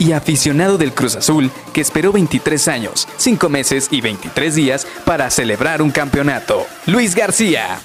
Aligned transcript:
y 0.00 0.12
aficionado 0.12 0.78
del 0.78 0.92
Cruz 0.92 1.14
Azul 1.14 1.52
que 1.72 1.80
esperó 1.80 2.10
23 2.10 2.66
años, 2.66 3.06
5 3.18 3.48
meses 3.48 3.86
y 3.92 4.00
23 4.00 4.54
días 4.56 4.86
para 5.04 5.30
celebrar 5.30 5.82
un 5.82 5.92
campeonato. 5.92 6.66
Luis 6.86 7.14
García. 7.14 7.78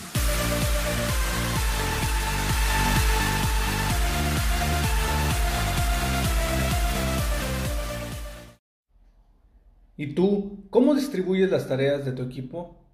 ¿Y 9.97 10.13
tú, 10.13 10.65
cómo 10.69 10.93
distribuyes 10.93 11.51
las 11.51 11.67
tareas 11.67 12.03
de 12.05 12.11
tu 12.11 12.23
equipo? 12.23 12.84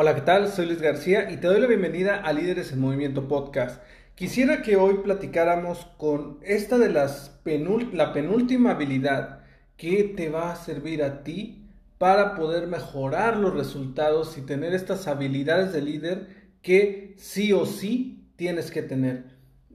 Hola, 0.00 0.14
¿qué 0.14 0.20
tal? 0.20 0.48
Soy 0.48 0.66
Luis 0.66 0.80
García 0.80 1.28
y 1.28 1.38
te 1.38 1.48
doy 1.48 1.58
la 1.58 1.66
bienvenida 1.66 2.20
a 2.20 2.32
Líderes 2.32 2.70
en 2.70 2.78
Movimiento 2.78 3.26
Podcast. 3.26 3.82
Quisiera 4.14 4.62
que 4.62 4.76
hoy 4.76 4.98
platicáramos 5.02 5.88
con 5.96 6.38
esta 6.42 6.78
de 6.78 6.88
las 6.88 7.40
la 7.92 8.12
penúltima 8.12 8.70
habilidad 8.70 9.40
que 9.76 10.04
te 10.04 10.28
va 10.28 10.52
a 10.52 10.54
servir 10.54 11.02
a 11.02 11.24
ti 11.24 11.66
para 11.98 12.36
poder 12.36 12.68
mejorar 12.68 13.38
los 13.38 13.52
resultados 13.54 14.38
y 14.38 14.42
tener 14.42 14.72
estas 14.72 15.08
habilidades 15.08 15.72
de 15.72 15.82
líder 15.82 16.28
que 16.62 17.16
sí 17.18 17.52
o 17.52 17.66
sí 17.66 18.30
tienes 18.36 18.70
que 18.70 18.82
tener. 18.82 19.24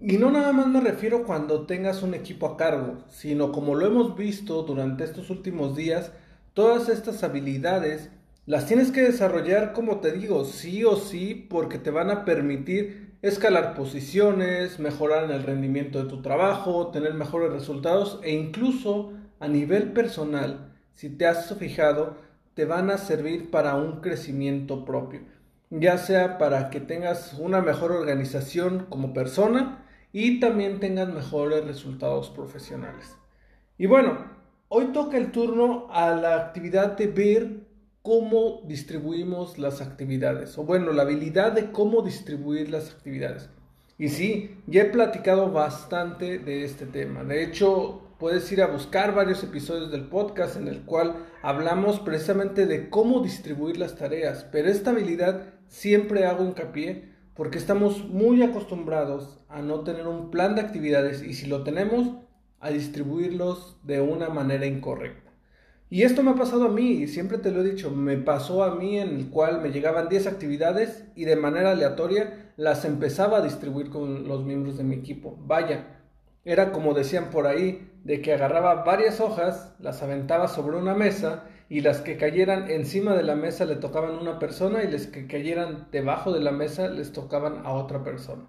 Y 0.02 0.16
no 0.20 0.32
nada 0.32 0.54
más 0.54 0.68
me 0.68 0.80
refiero 0.80 1.26
cuando 1.26 1.66
tengas 1.66 2.02
un 2.02 2.14
equipo 2.14 2.48
a 2.48 2.56
cargo, 2.56 3.04
sino 3.10 3.52
como 3.52 3.76
lo 3.76 3.86
hemos 3.86 4.16
visto 4.16 4.64
durante 4.64 5.04
estos 5.04 5.30
últimos 5.30 5.76
días, 5.76 6.14
Todas 6.54 6.88
estas 6.88 7.24
habilidades 7.24 8.12
las 8.46 8.66
tienes 8.66 8.92
que 8.92 9.02
desarrollar, 9.02 9.72
como 9.72 10.00
te 10.02 10.12
digo, 10.12 10.44
sí 10.44 10.84
o 10.84 10.98
sí, 10.98 11.34
porque 11.50 11.78
te 11.78 11.92
van 11.92 12.12
a 12.12 12.26
permitir 12.26 13.14
escalar 13.22 13.74
posiciones, 13.74 14.80
mejorar 14.80 15.24
en 15.24 15.32
el 15.32 15.44
rendimiento 15.44 16.04
de 16.04 16.10
tu 16.10 16.22
trabajo, 16.22 16.88
tener 16.88 17.14
mejores 17.14 17.54
resultados 17.54 18.20
e 18.22 18.34
incluso 18.34 19.14
a 19.40 19.48
nivel 19.48 19.94
personal, 19.94 20.74
si 20.94 21.10
te 21.10 21.26
has 21.26 21.56
fijado, 21.58 22.18
te 22.54 22.66
van 22.66 22.92
a 22.92 22.98
servir 22.98 23.50
para 23.50 23.76
un 23.76 24.02
crecimiento 24.02 24.84
propio, 24.84 25.22
ya 25.70 25.98
sea 25.98 26.38
para 26.38 26.70
que 26.70 26.82
tengas 26.82 27.36
una 27.36 27.62
mejor 27.62 27.94
organización 27.94 28.88
como 28.90 29.14
persona 29.14 29.86
y 30.12 30.42
también 30.42 30.82
tengas 30.82 31.08
mejores 31.08 31.66
resultados 31.66 32.30
profesionales. 32.30 33.16
Y 33.78 33.86
bueno, 33.86 34.34
Hoy 34.76 34.86
toca 34.86 35.18
el 35.18 35.32
turno 35.32 35.86
a 35.92 36.16
la 36.16 36.36
actividad 36.36 36.98
de 36.98 37.06
ver 37.06 37.63
cómo 38.04 38.62
distribuimos 38.68 39.58
las 39.58 39.82
actividades, 39.82 40.58
o 40.58 40.64
bueno, 40.66 40.92
la 40.92 41.04
habilidad 41.04 41.54
de 41.54 41.72
cómo 41.72 42.02
distribuir 42.02 42.70
las 42.70 42.92
actividades. 42.92 43.50
Y 43.98 44.10
sí, 44.10 44.58
ya 44.68 44.84
he 44.84 44.86
platicado 44.86 45.52
bastante 45.52 46.38
de 46.38 46.66
este 46.66 46.86
tema. 46.86 47.24
De 47.24 47.44
hecho, 47.44 48.02
puedes 48.20 48.52
ir 48.52 48.62
a 48.62 48.68
buscar 48.68 49.16
varios 49.16 49.42
episodios 49.44 49.90
del 49.90 50.10
podcast 50.10 50.58
en 50.58 50.68
el 50.68 50.82
cual 50.82 51.16
hablamos 51.42 52.02
precisamente 52.02 52.66
de 52.66 52.90
cómo 52.90 53.22
distribuir 53.22 53.78
las 53.78 53.96
tareas. 53.96 54.46
Pero 54.52 54.70
esta 54.70 54.90
habilidad 54.90 55.54
siempre 55.68 56.26
hago 56.26 56.44
hincapié 56.44 57.14
porque 57.36 57.58
estamos 57.58 58.06
muy 58.06 58.44
acostumbrados 58.44 59.40
a 59.48 59.62
no 59.62 59.82
tener 59.82 60.08
un 60.08 60.30
plan 60.30 60.56
de 60.56 60.62
actividades 60.62 61.24
y 61.24 61.34
si 61.36 61.48
lo 61.48 61.64
tenemos, 61.64 62.18
a 62.60 62.70
distribuirlos 62.70 63.78
de 63.84 64.02
una 64.02 64.30
manera 64.30 64.66
incorrecta. 64.66 65.33
Y 65.94 66.02
esto 66.02 66.24
me 66.24 66.32
ha 66.32 66.36
pasado 66.36 66.66
a 66.66 66.70
mí, 66.70 67.04
y 67.04 67.08
siempre 67.08 67.38
te 67.38 67.52
lo 67.52 67.62
he 67.62 67.70
dicho, 67.70 67.92
me 67.92 68.18
pasó 68.18 68.64
a 68.64 68.74
mí 68.74 68.98
en 68.98 69.10
el 69.10 69.30
cual 69.30 69.62
me 69.62 69.70
llegaban 69.70 70.10
10 70.10 70.26
actividades 70.26 71.06
y 71.14 71.26
de 71.26 71.36
manera 71.36 71.70
aleatoria 71.70 72.52
las 72.58 72.84
empezaba 72.84 73.38
a 73.38 73.42
distribuir 73.42 73.92
con 73.92 74.28
los 74.28 74.44
miembros 74.44 74.76
de 74.76 74.84
mi 74.84 74.96
equipo. 74.96 75.38
Vaya, 75.46 76.00
era 76.46 76.72
como 76.72 76.96
decían 76.96 77.30
por 77.30 77.46
ahí, 77.46 77.92
de 78.04 78.24
que 78.24 78.34
agarraba 78.34 78.84
varias 78.84 79.20
hojas, 79.20 79.76
las 79.78 80.02
aventaba 80.02 80.48
sobre 80.48 80.78
una 80.78 80.96
mesa 80.96 81.44
y 81.70 81.82
las 81.82 82.02
que 82.02 82.18
cayeran 82.18 82.72
encima 82.72 83.14
de 83.14 83.22
la 83.22 83.36
mesa 83.36 83.66
le 83.66 83.76
tocaban 83.76 84.16
a 84.16 84.20
una 84.20 84.40
persona 84.40 84.84
y 84.84 84.90
las 84.90 85.06
que 85.06 85.28
cayeran 85.28 85.90
debajo 85.92 86.34
de 86.34 86.40
la 86.40 86.52
mesa 86.52 86.88
les 86.88 87.12
tocaban 87.12 87.68
a 87.68 87.72
otra 87.72 88.04
persona. 88.04 88.48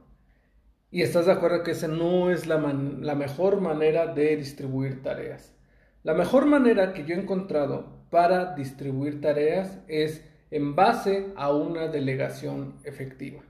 Y 0.90 1.02
estás 1.02 1.26
de 1.26 1.32
acuerdo 1.32 1.62
que 1.62 1.72
esa 1.72 1.88
no 1.88 2.30
es 2.30 2.46
la, 2.46 2.56
la 2.56 3.14
mejor 3.14 3.60
manera 3.60 4.06
de 4.06 4.34
distribuir 4.34 5.02
tareas. 5.02 5.54
La 6.04 6.12
mejor 6.12 6.44
manera 6.44 6.92
que 6.92 7.06
yo 7.06 7.14
he 7.14 7.18
encontrado 7.18 7.86
para 8.10 8.54
distribuir 8.54 9.22
tareas 9.22 9.78
es 9.88 10.22
en 10.50 10.76
base 10.76 11.28
a 11.34 11.50
una 11.50 11.88
delegación 11.88 12.74
efectiva. 12.84 13.40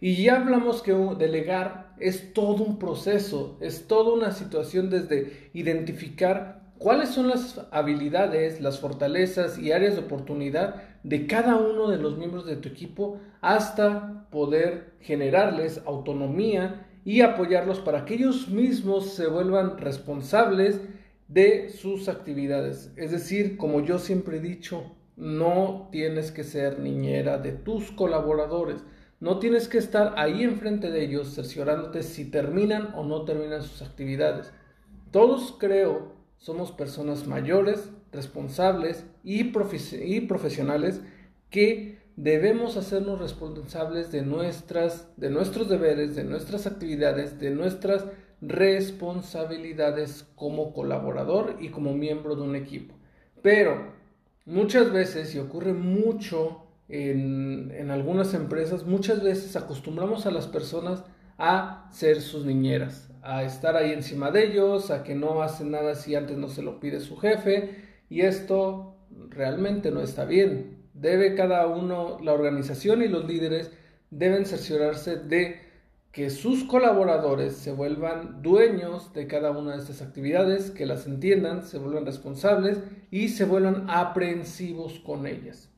Y 0.00 0.22
ya 0.22 0.36
hablamos 0.36 0.80
que 0.80 0.92
delegar 1.18 1.92
es 1.98 2.32
todo 2.32 2.62
un 2.62 2.78
proceso, 2.78 3.58
es 3.60 3.88
toda 3.88 4.14
una 4.14 4.30
situación 4.30 4.90
desde 4.90 5.50
identificar 5.54 6.62
cuáles 6.78 7.08
son 7.08 7.26
las 7.26 7.60
habilidades, 7.72 8.60
las 8.60 8.78
fortalezas 8.78 9.58
y 9.58 9.72
áreas 9.72 9.96
de 9.96 10.02
oportunidad 10.02 10.84
de 11.02 11.26
cada 11.26 11.56
uno 11.56 11.90
de 11.90 11.98
los 11.98 12.16
miembros 12.16 12.46
de 12.46 12.54
tu 12.54 12.68
equipo 12.68 13.18
hasta 13.40 14.28
poder 14.30 14.94
generarles 15.00 15.82
autonomía 15.84 16.86
y 17.04 17.22
apoyarlos 17.22 17.80
para 17.80 18.04
que 18.04 18.14
ellos 18.14 18.48
mismos 18.48 19.14
se 19.14 19.26
vuelvan 19.26 19.78
responsables 19.78 20.80
de 21.28 21.70
sus 21.70 22.08
actividades. 22.08 22.92
Es 22.96 23.10
decir, 23.10 23.56
como 23.56 23.80
yo 23.80 23.98
siempre 23.98 24.38
he 24.38 24.40
dicho, 24.40 24.96
no 25.16 25.88
tienes 25.92 26.32
que 26.32 26.44
ser 26.44 26.78
niñera 26.78 27.38
de 27.38 27.52
tus 27.52 27.90
colaboradores. 27.92 28.82
No 29.20 29.38
tienes 29.38 29.68
que 29.68 29.78
estar 29.78 30.14
ahí 30.16 30.42
enfrente 30.42 30.90
de 30.90 31.04
ellos 31.04 31.34
cerciorándote 31.34 32.02
si 32.02 32.30
terminan 32.30 32.92
o 32.94 33.04
no 33.04 33.24
terminan 33.24 33.62
sus 33.62 33.82
actividades. 33.82 34.52
Todos 35.10 35.56
creo 35.58 36.12
somos 36.36 36.72
personas 36.72 37.26
mayores, 37.26 37.90
responsables 38.12 39.06
y, 39.22 39.50
y 40.02 40.20
profesionales 40.22 41.00
que 41.48 41.98
debemos 42.16 42.76
hacernos 42.76 43.18
responsables 43.18 44.12
de 44.12 44.22
nuestras 44.22 45.08
de 45.16 45.30
nuestros 45.30 45.68
deberes, 45.68 46.14
de 46.14 46.24
nuestras 46.24 46.66
actividades, 46.66 47.38
de 47.40 47.50
nuestras 47.50 48.04
responsabilidades 48.48 50.26
como 50.34 50.72
colaborador 50.72 51.56
y 51.60 51.68
como 51.68 51.94
miembro 51.94 52.36
de 52.36 52.42
un 52.42 52.56
equipo. 52.56 52.94
Pero 53.42 53.92
muchas 54.44 54.92
veces, 54.92 55.34
y 55.34 55.38
ocurre 55.38 55.72
mucho 55.72 56.66
en, 56.88 57.72
en 57.76 57.90
algunas 57.90 58.34
empresas, 58.34 58.84
muchas 58.84 59.22
veces 59.22 59.56
acostumbramos 59.56 60.26
a 60.26 60.30
las 60.30 60.46
personas 60.46 61.04
a 61.38 61.88
ser 61.92 62.20
sus 62.20 62.44
niñeras, 62.44 63.10
a 63.22 63.42
estar 63.42 63.76
ahí 63.76 63.92
encima 63.92 64.30
de 64.30 64.44
ellos, 64.46 64.90
a 64.90 65.02
que 65.02 65.14
no 65.14 65.42
hacen 65.42 65.70
nada 65.70 65.94
si 65.94 66.14
antes 66.14 66.36
no 66.36 66.48
se 66.48 66.62
lo 66.62 66.80
pide 66.80 67.00
su 67.00 67.16
jefe, 67.16 67.76
y 68.08 68.20
esto 68.20 68.96
realmente 69.30 69.90
no 69.90 70.00
está 70.00 70.24
bien. 70.24 70.84
Debe 70.92 71.34
cada 71.34 71.66
uno, 71.66 72.18
la 72.22 72.32
organización 72.32 73.02
y 73.02 73.08
los 73.08 73.24
líderes 73.24 73.72
deben 74.10 74.46
cerciorarse 74.46 75.16
de 75.16 75.60
que 76.14 76.30
sus 76.30 76.62
colaboradores 76.62 77.56
se 77.56 77.72
vuelvan 77.72 78.40
dueños 78.40 79.12
de 79.12 79.26
cada 79.26 79.50
una 79.50 79.72
de 79.72 79.78
estas 79.78 80.00
actividades, 80.00 80.70
que 80.70 80.86
las 80.86 81.08
entiendan, 81.08 81.64
se 81.64 81.76
vuelvan 81.76 82.06
responsables 82.06 82.78
y 83.10 83.30
se 83.30 83.44
vuelvan 83.44 83.86
aprensivos 83.90 85.00
con 85.00 85.26
ellas. 85.26 85.70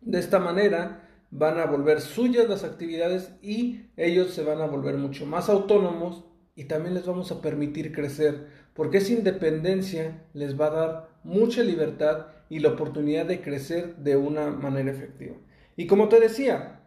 De 0.00 0.20
esta 0.20 0.38
manera 0.38 1.08
van 1.32 1.58
a 1.58 1.66
volver 1.66 2.00
suyas 2.00 2.48
las 2.48 2.62
actividades 2.62 3.32
y 3.42 3.86
ellos 3.96 4.30
se 4.30 4.44
van 4.44 4.60
a 4.60 4.66
volver 4.66 4.96
mucho 4.96 5.26
más 5.26 5.48
autónomos 5.48 6.22
y 6.54 6.66
también 6.66 6.94
les 6.94 7.04
vamos 7.04 7.32
a 7.32 7.40
permitir 7.40 7.92
crecer, 7.92 8.46
porque 8.74 8.98
esa 8.98 9.12
independencia 9.12 10.22
les 10.34 10.58
va 10.58 10.66
a 10.66 10.70
dar 10.70 11.08
mucha 11.24 11.64
libertad 11.64 12.26
y 12.48 12.60
la 12.60 12.68
oportunidad 12.68 13.26
de 13.26 13.40
crecer 13.40 13.96
de 13.96 14.16
una 14.16 14.50
manera 14.50 14.92
efectiva. 14.92 15.34
Y 15.74 15.88
como 15.88 16.08
te 16.08 16.20
decía, 16.20 16.78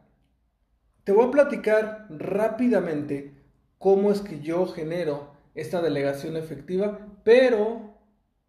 te 1.05 1.11
voy 1.11 1.27
a 1.27 1.31
platicar 1.31 2.07
rápidamente 2.09 3.35
cómo 3.77 4.11
es 4.11 4.21
que 4.21 4.41
yo 4.41 4.65
genero 4.65 5.35
esta 5.53 5.79
delegación 5.79 6.35
efectiva, 6.35 6.99
pero 7.23 7.93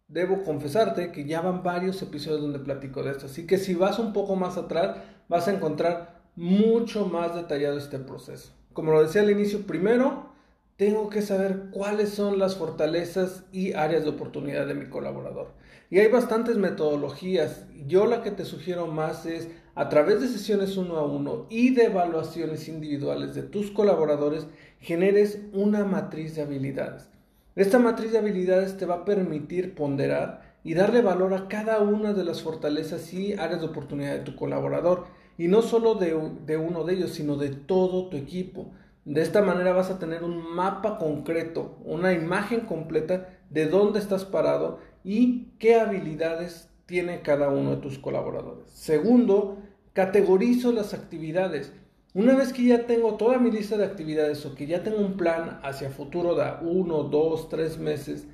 debo 0.07 0.43
confesarte 0.43 1.11
que 1.11 1.25
ya 1.25 1.41
van 1.41 1.61
varios 1.61 2.01
episodios 2.01 2.41
donde 2.41 2.57
platico 2.57 3.03
de 3.03 3.11
esto. 3.11 3.27
Así 3.27 3.45
que 3.45 3.59
si 3.59 3.75
vas 3.75 3.99
un 3.99 4.11
poco 4.11 4.35
más 4.35 4.57
atrás, 4.57 4.97
vas 5.29 5.47
a 5.47 5.53
encontrar 5.53 6.23
mucho 6.35 7.05
más 7.05 7.35
detallado 7.35 7.77
este 7.77 7.99
proceso. 7.99 8.51
Como 8.73 8.91
lo 8.91 9.03
decía 9.03 9.21
al 9.21 9.29
inicio, 9.29 9.67
primero 9.67 10.31
tengo 10.77 11.09
que 11.09 11.21
saber 11.21 11.69
cuáles 11.69 12.09
son 12.09 12.39
las 12.39 12.55
fortalezas 12.55 13.43
y 13.51 13.73
áreas 13.73 14.03
de 14.03 14.09
oportunidad 14.09 14.65
de 14.65 14.73
mi 14.73 14.87
colaborador. 14.87 15.51
Y 15.89 15.99
hay 15.99 16.09
bastantes 16.09 16.57
metodologías. 16.57 17.65
Yo 17.87 18.05
la 18.05 18.21
que 18.21 18.31
te 18.31 18.43
sugiero 18.43 18.87
más 18.87 19.25
es 19.25 19.47
a 19.75 19.89
través 19.89 20.19
de 20.21 20.27
sesiones 20.27 20.75
uno 20.75 20.97
a 20.97 21.05
uno 21.05 21.45
y 21.49 21.73
de 21.73 21.85
evaluaciones 21.85 22.67
individuales 22.67 23.35
de 23.35 23.43
tus 23.43 23.71
colaboradores, 23.71 24.47
generes 24.79 25.39
una 25.53 25.85
matriz 25.85 26.35
de 26.35 26.41
habilidades. 26.41 27.09
Esta 27.55 27.79
matriz 27.79 28.11
de 28.11 28.17
habilidades 28.17 28.77
te 28.77 28.85
va 28.85 28.95
a 28.95 29.05
permitir 29.05 29.75
ponderar 29.75 30.57
y 30.63 30.73
darle 30.73 31.01
valor 31.01 31.33
a 31.33 31.47
cada 31.47 31.79
una 31.79 32.13
de 32.13 32.23
las 32.23 32.41
fortalezas 32.41 33.13
y 33.13 33.33
áreas 33.33 33.61
de 33.61 33.67
oportunidad 33.67 34.13
de 34.13 34.23
tu 34.23 34.35
colaborador. 34.35 35.05
Y 35.37 35.47
no 35.47 35.61
solo 35.61 35.95
de, 35.95 36.19
de 36.45 36.57
uno 36.57 36.83
de 36.83 36.95
ellos, 36.95 37.11
sino 37.11 37.37
de 37.37 37.49
todo 37.49 38.09
tu 38.09 38.17
equipo. 38.17 38.71
De 39.05 39.21
esta 39.21 39.41
manera 39.41 39.71
vas 39.71 39.89
a 39.89 39.99
tener 39.99 40.23
un 40.23 40.53
mapa 40.53 40.97
concreto, 40.97 41.77
una 41.85 42.13
imagen 42.13 42.61
completa 42.61 43.29
de 43.49 43.67
dónde 43.67 43.99
estás 43.99 44.25
parado 44.25 44.79
y 45.07 45.53
qué 45.57 45.75
habilidades 45.75 46.69
tiene 46.85 47.21
cada 47.21 47.47
uno 47.47 47.77
de 47.77 47.81
tus 47.81 47.97
colaboradores. 47.97 48.69
Segundo, 48.69 49.57
categorizo 49.93 50.73
las 50.73 50.93
actividades. 50.93 51.71
Una 52.13 52.35
vez 52.35 52.51
que 52.51 52.65
ya 52.65 52.85
tengo 52.87 53.15
toda 53.15 53.37
mi 53.37 53.49
lista 53.49 53.77
de 53.77 53.85
actividades 53.85 54.45
o 54.45 54.53
que 54.53 54.67
ya 54.67 54.83
tengo 54.83 54.97
un 54.97 55.15
plan 55.15 55.61
hacia 55.63 55.91
futuro 55.91 56.35
de 56.35 56.43
uno, 56.61 57.03
dos, 57.03 57.47
tres 57.47 57.77
meses, 57.77 58.27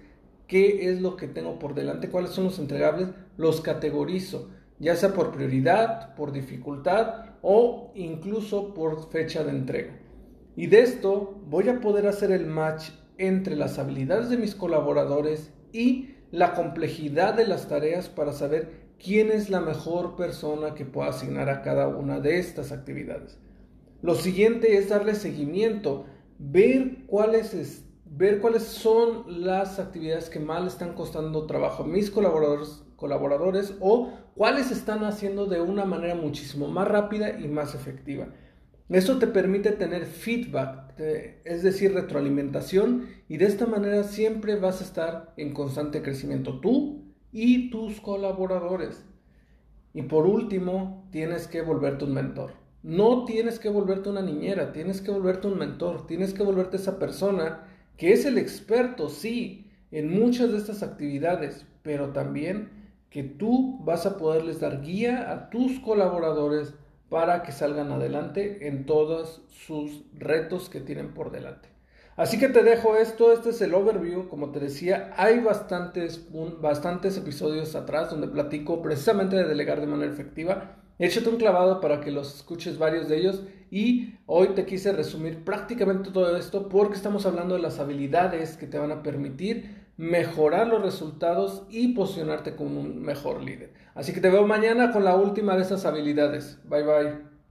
qué 0.48 0.90
es 0.90 1.00
lo 1.00 1.16
que 1.16 1.28
tengo 1.28 1.60
por 1.60 1.75
delante, 1.75 2.10
cuáles 2.10 2.31
son 2.31 2.46
los 2.46 2.58
entregables, 2.58 3.10
los 3.38 3.62
categorizo, 3.62 4.50
ya 4.80 4.96
sea 4.96 5.14
por 5.14 5.31
prioridad, 5.31 6.16
por 6.16 6.31
dificultad 6.31 7.36
o 7.44 7.92
incluso 7.94 8.74
por 8.74 9.12
fecha 9.12 9.44
de 9.44 9.52
entrega. 9.52 10.00
Y 10.56 10.66
de 10.66 10.81
esto 10.81 11.40
voy 11.46 11.69
a 11.69 11.81
poder 11.81 12.08
hacer 12.08 12.31
el 12.31 12.48
match 12.48 12.90
entre 13.19 13.56
las 13.56 13.78
habilidades 13.78 14.31
de 14.31 14.38
mis 14.38 14.56
colaboradores 14.56 15.54
y 15.72 16.14
la 16.33 16.56
complejidad 16.56 17.35
de 17.35 17.45
las 17.45 17.68
tareas 17.68 18.09
para 18.09 18.33
saber 18.33 18.88
quién 18.97 19.31
es 19.31 19.51
la 19.51 19.62
mejor 19.62 20.15
persona 20.15 20.74
que 20.74 20.83
pueda 20.83 21.09
asignar 21.09 21.47
a 21.47 21.62
cada 21.62 21.88
una 21.88 22.19
de 22.19 22.39
estas 22.39 22.71
actividades. 22.71 23.38
Lo 24.01 24.15
siguiente 24.15 24.77
es 24.77 24.89
darle 24.89 25.13
seguimiento, 25.13 26.07
ver 26.39 27.06
cuáles, 27.06 27.85
ver 28.06 28.41
cuáles 28.41 28.63
son 28.63 29.45
las 29.45 29.77
actividades 29.77 30.31
que 30.31 30.39
más 30.39 30.63
le 30.63 30.69
están 30.69 30.95
costando 30.95 31.45
trabajo 31.45 31.83
a 31.83 31.88
mis 31.88 32.09
colaboradores, 32.09 32.83
colaboradores 32.95 33.75
o 33.80 34.12
cuáles 34.33 34.71
están 34.71 35.03
haciendo 35.03 35.45
de 35.45 35.62
una 35.62 35.85
manera 35.85 36.15
muchísimo 36.15 36.68
más 36.68 36.88
rápida 36.88 37.39
y 37.39 37.47
más 37.47 37.75
efectiva. 37.75 38.30
Esto 38.94 39.18
te 39.18 39.25
permite 39.25 39.72
tener 39.72 40.06
feedback, 40.06 41.00
es 41.00 41.63
decir, 41.63 41.95
retroalimentación, 41.95 43.07
y 43.28 43.38
de 43.38 43.45
esta 43.45 43.66
manera 43.66 44.04
siempre 44.04 44.56
vas 44.56 44.81
a 44.81 44.84
estar 44.84 45.34
en 45.36 45.51
constante 45.51 46.04
crecimiento 46.04 46.60
tú 46.60 47.01
y 47.31 47.72
tus 47.72 48.00
colaboradores. 48.00 49.04
Y 49.95 50.04
por 50.04 50.28
último, 50.28 51.07
tienes 51.12 51.48
que 51.48 51.63
volverte 51.63 52.06
un 52.06 52.13
mentor. 52.13 52.51
No 52.84 53.25
tienes 53.25 53.57
que 53.57 53.69
volverte 53.69 54.10
una 54.10 54.22
niñera, 54.22 54.72
tienes 54.74 55.01
que 55.01 55.10
volverte 55.10 55.48
un 55.48 55.57
mentor, 55.57 56.06
tienes 56.06 56.36
que 56.36 56.44
volverte 56.44 56.78
esa 56.78 57.00
persona 57.00 57.63
que 57.98 58.13
es 58.13 58.25
el 58.25 58.38
experto, 58.38 59.10
sí, 59.10 59.72
en 59.90 60.12
muchas 60.12 60.51
de 60.51 60.60
estas 60.60 60.84
actividades, 60.84 61.66
pero 61.81 62.10
también 62.10 62.69
que 63.10 63.24
tú 63.24 63.80
vas 63.84 64.06
a 64.06 64.19
poderles 64.19 64.60
dar 64.60 64.81
guía 64.81 65.31
a 65.31 65.50
tus 65.50 65.80
colaboradores 65.80 66.75
para 67.10 67.44
que 67.44 67.52
salgan 67.52 67.92
adelante 67.92 68.68
en 68.68 68.86
todos 68.86 69.44
sus 69.50 70.04
retos 70.14 70.70
que 70.70 70.80
tienen 70.80 71.14
por 71.14 71.32
delante. 71.32 71.70
Así 72.16 72.38
que 72.38 72.48
te 72.48 72.64
dejo 72.64 72.96
esto, 72.96 73.34
este 73.34 73.50
es 73.50 73.62
el 73.62 73.74
overview, 73.74 74.30
como 74.30 74.52
te 74.52 74.60
decía, 74.60 75.14
hay 75.18 75.40
bastantes, 75.40 76.28
bastantes 76.62 77.18
episodios 77.18 77.76
atrás 77.76 78.12
donde 78.12 78.28
platico 78.28 78.84
precisamente 78.84 79.36
de 79.36 79.46
delegar 79.46 79.82
de 79.82 79.88
manera 79.88 80.12
efectiva. 80.12 80.78
Échate 81.00 81.30
un 81.30 81.38
clavado 81.38 81.82
para 81.82 82.02
que 82.02 82.12
los 82.12 82.36
escuches 82.36 82.78
varios 82.78 83.10
de 83.10 83.18
ellos 83.18 83.44
y 83.72 84.14
hoy 84.28 84.50
te 84.50 84.66
quise 84.66 84.94
resumir 84.94 85.44
prácticamente 85.44 86.12
todo 86.12 86.38
esto 86.38 86.70
porque 86.70 86.96
estamos 86.96 87.26
hablando 87.26 87.56
de 87.56 87.62
las 87.62 87.80
habilidades 87.80 88.58
que 88.58 88.68
te 88.68 88.78
van 88.78 88.92
a 88.92 89.02
permitir 89.02 89.82
mejorar 89.98 90.68
los 90.68 90.81
resultados 90.81 91.63
y 91.69 91.94
posicionarte 91.94 92.56
como 92.56 92.81
un 92.81 93.01
mejor 93.01 93.44
líder. 93.44 93.74
Así 93.95 94.13
que 94.13 94.22
te 94.22 94.30
veo 94.30 94.48
mañana 94.48 94.92
con 94.92 95.04
la 95.04 95.16
última 95.16 95.56
de 95.56 95.63
esas 95.63 95.86
habilidades. 95.86 96.60
Bye 96.66 96.84
bye. 96.84 97.32